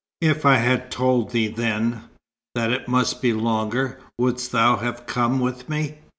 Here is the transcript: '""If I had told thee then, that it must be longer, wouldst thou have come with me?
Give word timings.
'""If 0.21 0.47
I 0.47 0.55
had 0.55 0.89
told 0.89 1.29
thee 1.29 1.45
then, 1.47 2.05
that 2.55 2.71
it 2.71 2.87
must 2.87 3.21
be 3.21 3.33
longer, 3.33 3.99
wouldst 4.17 4.51
thou 4.51 4.77
have 4.77 5.05
come 5.05 5.39
with 5.39 5.69
me? 5.69 5.99